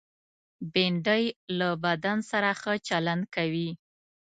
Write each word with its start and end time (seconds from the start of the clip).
بېنډۍ 0.73 1.23
له 1.57 1.69
بدن 1.83 2.17
سره 2.31 2.49
ښه 2.61 2.73
چلند 2.87 3.23
کوي 3.35 3.69